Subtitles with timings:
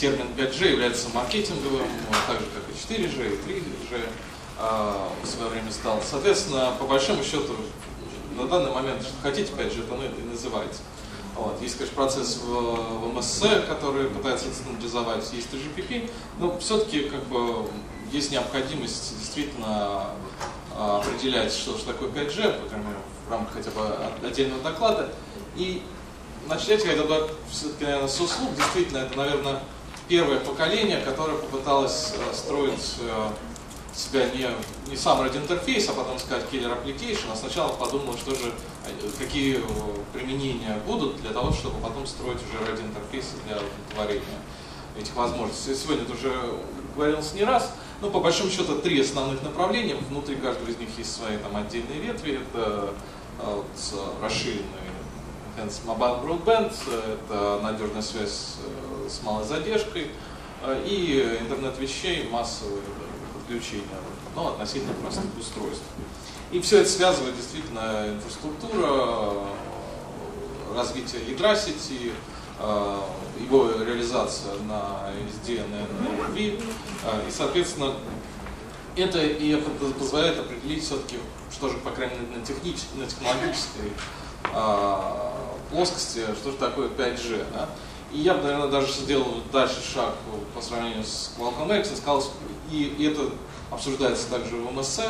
[0.00, 1.86] термин 5G является маркетинговым,
[2.26, 4.00] так же как и 4G, и 3G
[5.22, 6.02] в свое время стал.
[6.02, 7.54] Соответственно, по большому счету,
[8.36, 10.80] на данный момент, что хотите 5G, то оно и называется.
[11.36, 11.60] Вот.
[11.60, 17.68] Есть, конечно, процесс в, в МСС, который пытается стандартизовать, есть GPP, но все-таки как бы
[18.10, 20.06] есть необходимость действительно
[20.74, 25.12] а, определять, что же такое 5G, по крайней мере, в рамках хотя бы отдельного доклада.
[25.56, 25.82] И
[26.48, 28.54] начать я хотел бы все-таки, наверное, с услуг.
[28.56, 29.60] Действительно, это, наверное,
[30.10, 33.28] первое поколение, которое попыталось э, строить э,
[33.94, 34.48] себя не,
[34.90, 38.52] не сам радиоинтерфейс, а потом сказать killer application, а сначала подумал, что же,
[39.18, 39.62] какие э,
[40.12, 44.40] применения будут для того, чтобы потом строить уже радиоинтерфейсы для удовлетворения
[44.98, 45.76] этих возможностей.
[45.76, 46.32] Сегодня это уже
[46.96, 51.14] говорилось не раз, но по большому счету три основных направления, внутри каждого из них есть
[51.14, 52.92] свои там отдельные ветви, это
[53.38, 53.66] вот,
[54.20, 54.64] расширенный
[55.86, 58.56] Mobile Broadband, это надежная связь
[59.10, 60.10] с малой задержкой
[60.84, 62.82] и интернет вещей, массовый
[63.34, 63.84] подключения,
[64.36, 65.84] но относительно простых устройств.
[66.52, 69.46] И все это связывает действительно инфраструктура,
[70.74, 72.12] развитие ядра сети,
[72.58, 72.98] э,
[73.40, 75.10] его реализация на
[75.44, 75.66] SDN
[76.36, 76.62] и NLV.
[77.04, 77.94] Э, и, соответственно,
[78.96, 79.54] это и
[79.98, 81.16] позволяет определить все-таки,
[81.52, 83.92] что же, по крайней мере, на, технической, на технологической
[84.52, 84.96] э,
[85.70, 87.44] плоскости, что же такое 5G.
[87.52, 87.68] Да?
[88.12, 90.14] И я наверное, даже сделал дальше шаг
[90.54, 92.24] по сравнению с Qualcomm X и сказал,
[92.70, 93.30] и это
[93.70, 95.00] обсуждается также в МСЦ,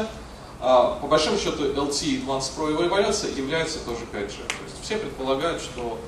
[0.61, 4.47] а, по большому счету LTE Advanced Pro его эволюция является тоже 5G.
[4.47, 5.99] То есть все предполагают, что,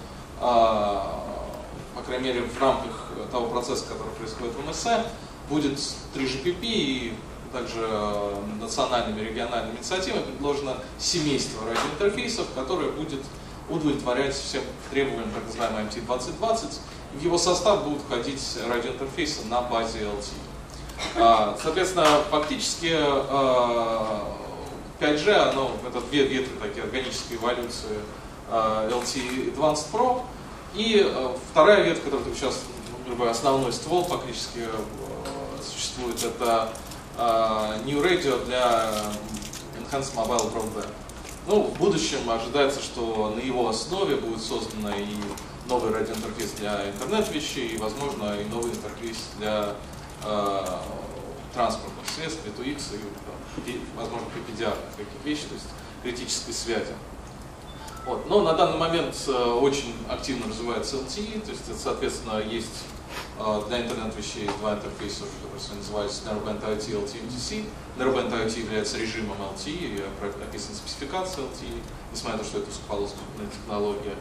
[0.40, 1.24] а,
[1.94, 5.06] по крайней мере, в рамках того процесса, который происходит в МСЦ,
[5.48, 5.78] будет
[6.14, 7.14] 3GPP и
[7.52, 13.20] также а, национальными региональными инициативами предложено семейство радиоинтерфейсов, которое будет
[13.72, 16.78] удовлетворять всем требованиям так называемой MT2020.
[17.14, 20.34] В его состав будут входить радиоинтерфейсы на базе LTE.
[21.16, 22.86] А, соответственно, фактически
[25.00, 27.98] 5G, а, оно, это две ветви такие органической эволюции
[28.50, 30.22] LTE Advanced Pro,
[30.74, 31.10] и
[31.50, 32.60] вторая ветка, которая сейчас,
[33.06, 34.60] ну, основной ствол фактически
[35.62, 36.68] существует, это
[37.84, 38.90] New Radio для
[39.78, 41.01] Enhanced Mobile Broadband.
[41.46, 45.06] Ну, в будущем ожидается, что на его основе будет создано и
[45.68, 49.74] новый радиоинтерфейс для интернет-вещей, и, возможно, и новый интерфейс для
[50.24, 50.64] э,
[51.52, 52.96] транспортных средств, V2X
[53.66, 55.66] и, возможно, PPDR, каких вещей, то есть
[56.04, 56.94] критической связи.
[58.06, 58.28] Вот.
[58.28, 62.84] Но на данный момент э, очень активно развивается LTE, то есть, соответственно, есть
[63.68, 67.64] для интернет-вещей два интерфейса, которые называются Narrowband IoT и LTE UTC.
[67.98, 70.02] Narrowband IoT является режимом LTE, и
[70.38, 74.16] написана спецификация LTE, несмотря на то, что это узкополосная технология.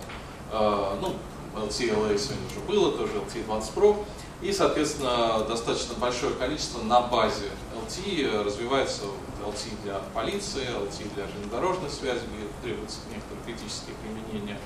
[0.52, 1.16] Э, ну,
[1.56, 4.06] LTE LA сегодня уже было, тоже LTE Advanced Pro.
[4.41, 9.03] И, соответственно, достаточно большое количество на базе LTE развивается
[9.46, 14.59] LTE для полиции, LTE для железнодорожной связи, где требуются некоторые критические применения.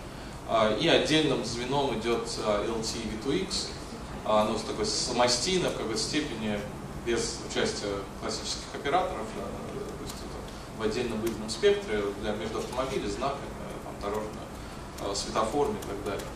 [0.47, 3.84] А, и отдельным звеном идет LTE V2X, оно
[4.25, 6.59] ну, такой самостийно, в какой-то степени,
[7.05, 7.87] без участия
[8.21, 13.41] классических операторов, то есть это в отдельном выделенном спектре для между автомобилей, знаками,
[13.83, 16.27] там, дорожно, светофорами и так далее.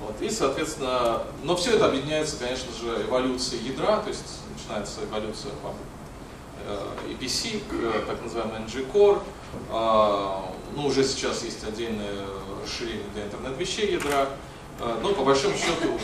[0.00, 0.20] Вот.
[0.20, 5.74] И, соответственно, но все это объединяется, конечно же, эволюцией ядра, то есть начинается эволюция по
[6.66, 9.20] э, EPC, э, так называемый NG-Core.
[9.70, 12.26] А, ну, уже сейчас есть отдельное
[12.62, 14.28] расширение для интернет-вещей ядра.
[14.80, 15.98] А, но по большому счету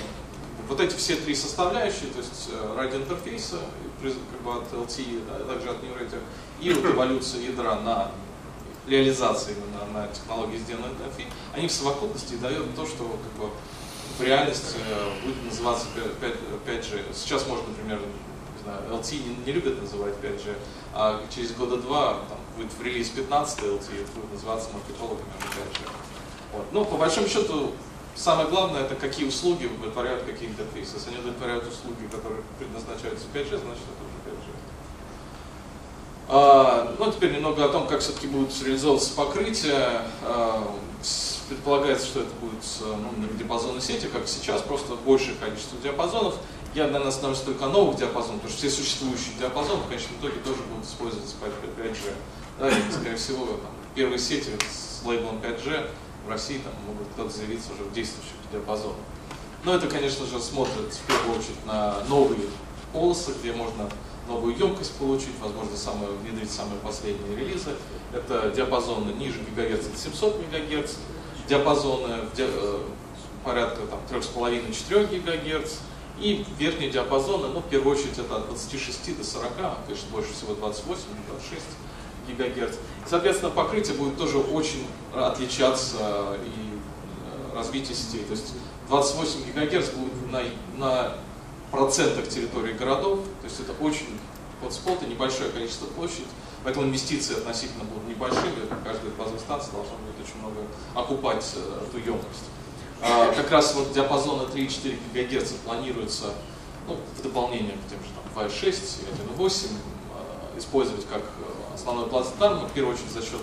[0.68, 3.58] вот эти все три составляющие, то есть радиоинтерфейса,
[4.02, 6.20] как бы от LTE, а также от New Radio,
[6.60, 8.10] и вот эволюция ядра на
[8.86, 11.24] реализации именно на технологии сделанной NFI,
[11.54, 13.50] они в совокупности дают то, что как бы,
[14.18, 15.86] в реальности э, будет называться
[16.20, 16.34] 5,
[16.66, 17.14] 5G.
[17.14, 20.54] Сейчас можно, например, не знаю, LTE не, не любят называть 5G,
[20.92, 25.88] а через года два там, будет в релиз 15 LTE, будет называться маркетологами 5G.
[26.52, 26.66] Вот.
[26.72, 27.72] Но по большому счету
[28.14, 30.96] самое главное это какие услуги удовлетворяют какие интерфейсы.
[30.96, 34.54] Если они удовлетворяют услуги, которые предназначаются 5G, значит это уже 5G.
[36.28, 40.02] А, ну, теперь немного о том, как все-таки будут реализовываться покрытия.
[40.22, 40.74] А,
[41.48, 46.36] предполагается, что это будет ну, диапазоны сети, как сейчас, просто большее количество диапазонов.
[46.74, 50.62] Я, наверное, остановлюсь только новых диапазонов, потому что все существующие диапазоны в конечном итоге тоже
[50.62, 51.36] будут использоваться
[51.76, 52.12] 5G.
[52.58, 55.88] Да, и, скорее всего, там, первые сети с лейблом 5G
[56.24, 58.96] в России там, могут кто-то заявиться уже в действующих диапазонах.
[59.64, 62.48] Но это, конечно же, смотрит в первую очередь на новые
[62.92, 63.88] полосы, где можно
[64.28, 67.70] новую емкость получить, возможно, самое, внедрить самые последние релизы.
[68.12, 70.94] Это диапазоны ниже ГГц 700 МГц,
[71.48, 72.78] диапазоны в ди, э,
[73.44, 75.72] порядка 3,5-4 ГГц,
[76.20, 79.50] И верхние диапазоны, ну, в первую очередь, это от 26 до 40,
[79.84, 81.60] конечно, больше всего 28, 26
[82.26, 82.74] гигагерц.
[83.06, 86.78] Соответственно, покрытие будет тоже очень отличаться и
[87.52, 88.24] э, развитие сетей.
[88.24, 88.54] То есть
[88.88, 90.42] 28 гигагерц будет на,
[90.76, 91.12] на
[91.70, 94.18] процентах территории городов, то есть это очень
[94.62, 96.26] хотспоты, небольшое количество площадь,
[96.62, 101.98] поэтому инвестиции относительно будут небольшими, каждая базовая станция должна будет очень много окупать э, эту
[101.98, 102.44] емкость.
[103.02, 106.32] А, как раз вот диапазоны 3,4 ГГц планируется
[106.88, 109.66] ну, в дополнение к тем же там, 2,6 и 1,8
[110.54, 113.40] э, использовать как э, основной плацдарм, в первую очередь за счет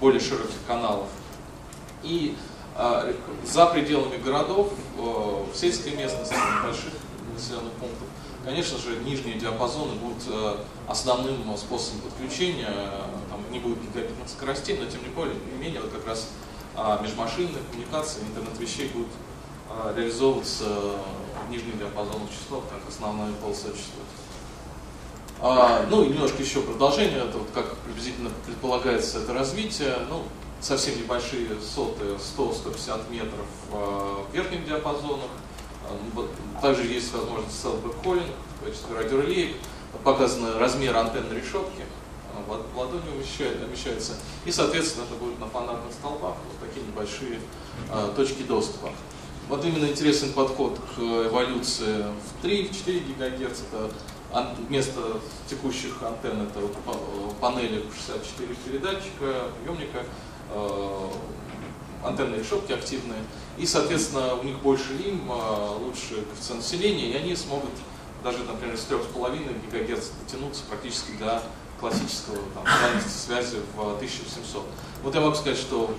[0.00, 1.08] более широких каналов.
[2.02, 2.36] И
[2.76, 3.14] э,
[3.44, 6.92] за пределами городов, э, в сельской местности, в небольших
[7.32, 8.08] населенных пунктах,
[8.44, 10.56] конечно же, нижние диапазоны будут э,
[10.88, 12.70] основным способом подключения,
[13.30, 16.28] там не будет гигабитных скоростей, но тем не менее, вот как раз
[16.76, 17.62] а межмашинные
[18.26, 19.08] интернет вещей будут
[19.70, 20.64] а, реализовываться
[21.46, 24.02] в нижних диапазонах частот, как основное полосочество.
[25.46, 30.22] А, ну и немножко еще продолжение, это вот как приблизительно предполагается это развитие, ну,
[30.58, 35.28] совсем небольшие соты, 100-150 метров а, в верхних диапазонах,
[35.86, 39.56] а, также есть возможность cell backholling в качестве радиорелеек,
[40.02, 41.84] показаны размер антенны решетки,
[42.48, 44.14] в ладони умещается,
[44.46, 47.38] и, соответственно, это будет на фонарных столбах, вот такие небольшие
[47.92, 48.90] э, точки доступа.
[49.50, 52.06] Вот именно интересный подход к эволюции
[52.40, 53.90] в 3-4 ГГц, это
[54.68, 60.04] вместо текущих антенн, это вот панели 64 передатчика, приемника,
[60.50, 61.08] э,
[62.02, 63.20] антенные решетки активные,
[63.56, 67.70] и, соответственно, у них больше лим, э, лучше коэффициент населения, и они смогут
[68.22, 71.42] даже, например, с 3,5 ГГц дотянуться практически до
[71.78, 72.64] классического там,
[73.08, 74.64] связи в 1700.
[75.02, 75.94] Вот я могу сказать, что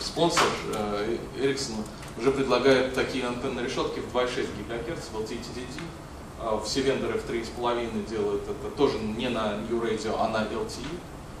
[0.00, 1.84] спонсор э, Ericsson
[2.18, 5.80] уже предлагает такие антенны решетки в 2,6 ГГц в LTE-TDD.
[5.80, 6.15] Э,
[6.64, 10.98] все вендоры в 3,5 делают это тоже не на U-Radio, а на LTE.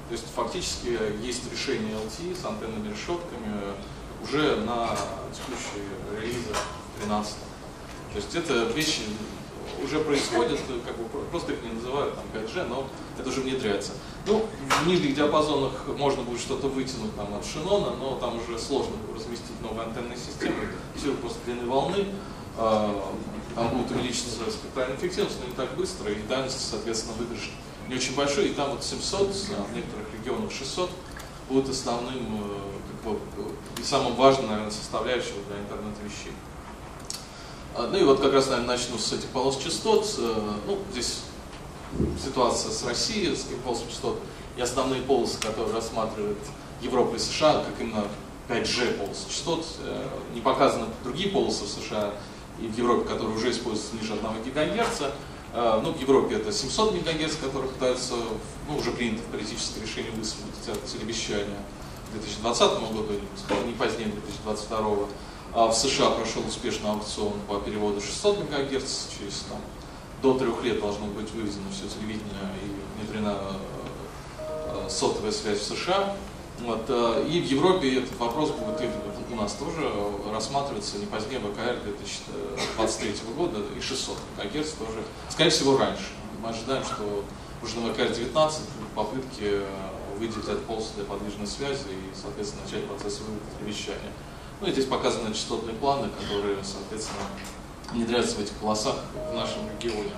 [0.08, 3.74] То есть фактически есть решение LTE с антенными решетками
[4.22, 4.96] уже на
[5.32, 5.84] текущие
[6.20, 6.54] релизы
[7.02, 7.34] 13.
[8.12, 9.02] То есть это вещи
[9.84, 12.88] уже происходит, как бы просто их не называют там 5G, но
[13.18, 13.92] это уже внедряется.
[14.26, 14.46] Ну,
[14.82, 19.60] в нижних диапазонах можно будет что-то вытянуть там, от Шинона, но там уже сложно разместить
[19.62, 22.06] новые антенные системы, все просто длины волны,
[22.56, 27.50] там будет увеличиться спектральная эффективность, но не так быстро, и дальность, соответственно, выигрыш
[27.88, 30.90] не очень большой, и там вот 700, а в некоторых регионах 600
[31.48, 32.58] будет основным, э,
[33.04, 33.18] как бы,
[33.78, 36.32] и самым важным, наверное, составляющим для интернета вещей.
[37.74, 40.14] А, ну и вот как раз, наверное, начну с этих полос частот.
[40.18, 41.20] Э, ну, здесь
[42.22, 44.18] ситуация с Россией, с полосами частот,
[44.56, 46.38] и основные полосы, которые рассматривает
[46.80, 48.04] Европа и США, как именно
[48.48, 49.64] 5G полосы частот.
[49.84, 52.12] Э, не показаны другие полосы в США
[52.60, 55.02] и в Европе, которые уже используются ниже 1 ГГц.
[55.54, 58.14] Ну, в Европе это 700 МГц, которые пытаются,
[58.68, 61.56] ну, уже принято политическое решение высвободить от телевещания
[62.08, 63.12] к 2020 году,
[63.66, 65.06] не позднее 2022
[65.56, 69.58] а в США прошел успешный аукцион по переводу 600 МГц, через там,
[70.20, 73.38] до трех лет должно быть вывезено все телевидение и внедрена
[74.38, 76.14] э, сотовая связь в США.
[76.60, 78.80] Вот, э, и в Европе этот вопрос будет
[79.30, 79.92] у нас тоже
[80.32, 86.04] рассматриваться не позднее ВКР 2023 года и 600 МГц тоже, скорее всего, раньше.
[86.42, 87.24] Мы ожидаем, что
[87.62, 88.62] уже на ВКР 19
[88.94, 89.60] попытки
[90.18, 93.20] выделить этот полосу для подвижной связи и, соответственно, начать процесс
[93.64, 94.12] вещания.
[94.60, 97.20] Ну и здесь показаны частотные планы, которые, соответственно,
[97.92, 98.96] внедряются в этих полосах
[99.30, 100.10] в нашем регионе.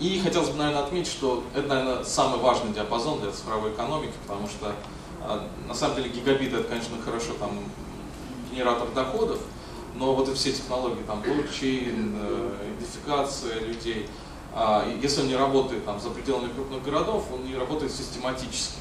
[0.00, 4.48] И хотелось бы, наверное, отметить, что это, наверное, самый важный диапазон для цифровой экономики, потому
[4.48, 4.74] что
[5.68, 7.58] на самом деле гигабит это, конечно, хорошо, там,
[8.50, 9.40] генератор доходов,
[9.94, 14.08] но вот и все технологии, там, блокчейн, э, идентификация людей,
[14.54, 18.80] а, если он не работает там, за пределами крупных городов, он не работает систематически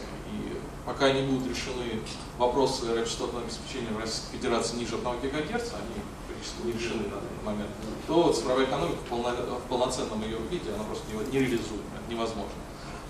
[0.86, 2.02] пока не будут решены
[2.38, 7.44] вопросы радиочастотного обеспечения в Российской Федерации ниже 1 ГГц, они практически не решены на данный
[7.46, 7.70] момент,
[8.08, 12.52] то цифровая экономика в, полно, в полноценном ее виде, она просто не реализуема, невозможно.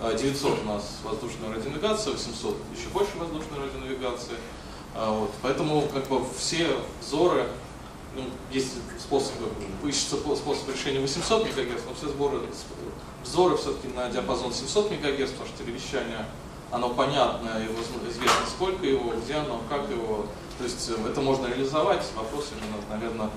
[0.01, 4.35] 900 а, у нас воздушная радионавигация, 800 еще больше воздушной радионавигации.
[4.95, 5.31] А, вот.
[5.41, 6.67] Поэтому как бы все
[7.01, 7.47] взоры,
[8.15, 9.47] ну, есть способы,
[9.85, 12.39] ищется способ решения 800 МГц, но все сборы,
[13.23, 16.25] взоры все-таки на диапазон 700 МГц, потому что телевещание
[16.71, 17.75] оно понятно, его
[18.09, 20.25] известно сколько его, где оно, как его.
[20.57, 22.03] То есть э, это можно реализовать.
[22.15, 23.29] Вопрос именно, наверное,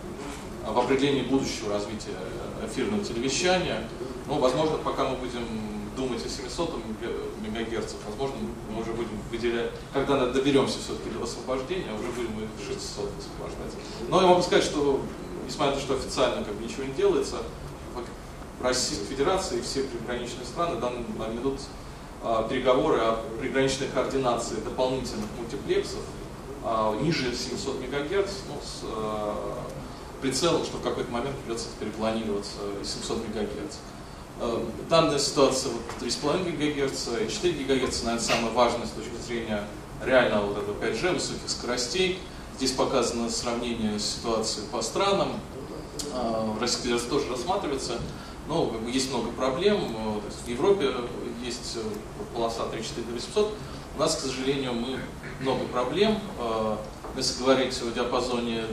[0.66, 2.16] в определении будущего развития
[2.64, 3.88] эфирного телевещания.
[4.26, 5.44] Ну, возможно, пока мы будем
[6.04, 6.70] думать о 700
[7.42, 8.36] МГц, возможно,
[8.70, 13.72] мы уже будем выделять, когда доберемся все-таки до освобождения, уже будем 600 освобождать.
[14.08, 15.00] Но я могу сказать, что
[15.46, 17.38] несмотря на то, что официально как бы ничего не делается,
[18.60, 21.60] Российской Федерации все приграничные страны в данный момент идут
[22.22, 26.00] а, переговоры о приграничной координации дополнительных мультиплексов
[26.64, 29.58] а, ниже 700 МГц, ну, с а,
[30.22, 33.76] прицелом, что в какой-то момент придется перепланироваться из 700 МГц.
[34.90, 39.64] Данная ситуация вот 3,5 ГГц и 4 ГГц, наверное, самая важная с точки зрения
[40.04, 42.18] реального вот этого 5G, высоких скоростей.
[42.56, 45.28] Здесь показано сравнение ситуации по странам.
[46.12, 47.98] В Российской Федерации тоже рассматривается.
[48.48, 49.94] Но бы, есть много проблем.
[50.44, 50.92] В Европе
[51.42, 51.80] есть э,
[52.34, 53.54] полоса 3,4 до 800.
[53.96, 54.98] У нас, к сожалению, мы
[55.40, 56.18] много проблем.
[56.38, 56.76] Э,
[57.16, 58.64] если говорить о диапазоне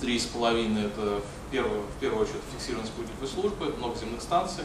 [0.00, 4.64] 3,5, это в первую, в первую очередь фиксированные спутниковые службы, много земных станций,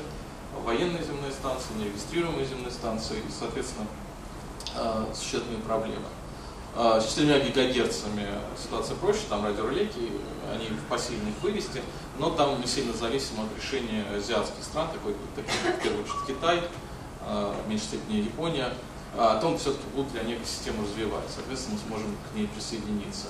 [0.63, 3.87] военные земные станции, нерегистрируемые земные станции и, соответственно,
[4.75, 6.05] э, существенные проблемы.
[6.75, 8.27] С 4 гигагерцами
[8.59, 10.11] ситуация проще, там радиорелейки,
[10.51, 11.83] они посильны их вывести,
[12.17, 16.63] но там мы сильно зависим от решения азиатских стран, такой, таких, в первую очередь Китай,
[17.21, 18.73] в меньшей степени Япония,
[19.15, 21.25] о том, все-таки будут ли они экосистему развивать.
[21.33, 23.27] Соответственно, мы сможем к ней присоединиться.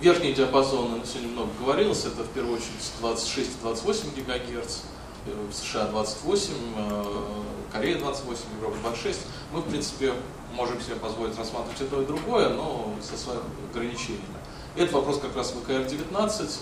[0.00, 4.78] Верхний диапазон, на сегодня много говорилось, это в первую очередь 26-28 ГГц,
[5.26, 6.52] в США 28,
[7.72, 9.20] Корея 28, Европа 26.
[9.52, 10.14] Мы, в принципе,
[10.54, 14.40] можем себе позволить рассматривать и то, и другое, но со своими ограничениями.
[14.76, 16.58] Это вопрос как раз ВКР-19.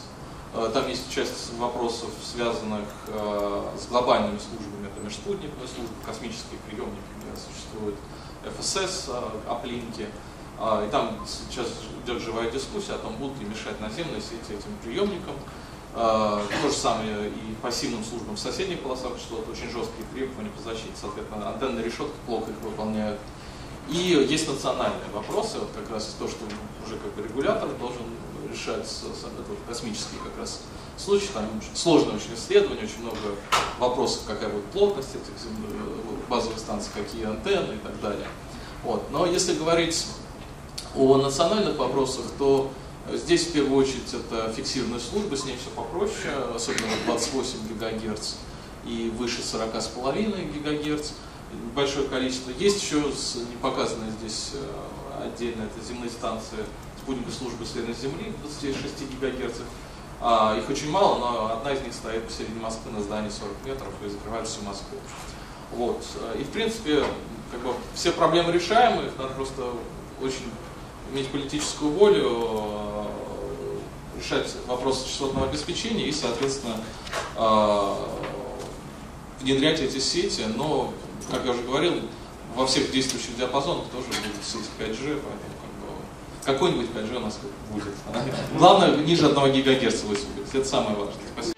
[0.54, 7.02] Э, там есть часть вопросов, связанных э, с глобальными службами, это межспутниковые службы, космические приемники,
[7.18, 7.96] где существуют
[8.58, 9.10] ФСС,
[9.46, 10.06] оплинки.
[10.58, 11.66] Э, и там сейчас
[12.04, 15.34] идет живая дискуссия о том, будут ли мешать наземные сети этим приемникам.
[15.98, 20.92] То же самое и пассивным службам в соседних полосах частот, очень жесткие требования по защите,
[20.94, 23.18] соответственно, антенные решетки плохо их выполняют.
[23.88, 26.44] И есть национальные вопросы, вот как раз то, что
[26.86, 28.02] уже как бы регулятор должен
[28.48, 30.60] решать это вот космические как раз
[30.96, 33.18] случаи, там сложное очень исследование, очень много
[33.80, 38.26] вопросов, какая будет плотность этих э, базовых станций, какие антенны и так далее.
[38.84, 39.10] Вот.
[39.10, 40.06] Но если говорить
[40.94, 42.70] о национальных вопросах, то
[43.14, 48.34] здесь в первую очередь это фиксированная служба, с ней все попроще, особенно 28 ГГц
[48.84, 51.10] и выше 40,5 ГГц
[51.74, 52.50] большое количество.
[52.58, 56.58] Есть еще не показанные здесь э, отдельно, это земные станции
[56.98, 59.58] спутниковой службы исследования Земли 26 ГГц.
[60.20, 63.92] А, их очень мало, но одна из них стоит посередине Москвы на здании 40 метров
[64.04, 64.98] и закрывает всю Москву.
[65.72, 66.04] Вот.
[66.38, 67.04] И в принципе,
[67.52, 69.62] как бы, все проблемы решаемы, их надо просто
[70.20, 70.50] очень
[71.12, 72.87] иметь политическую волю,
[74.18, 76.76] решать вопросы частотного обеспечения и, соответственно,
[77.36, 77.94] э,
[79.40, 80.92] внедрять эти сети, но
[81.30, 82.02] как я уже говорил,
[82.54, 85.58] во всех действующих диапазонах тоже будет сеть 5G, поэтому
[86.44, 87.38] какой-нибудь 5G у нас
[87.70, 87.94] будет.
[88.56, 90.54] Главное, ниже 1 ГГц высвободить.
[90.54, 91.14] Это самое важное.
[91.34, 91.57] Спасибо.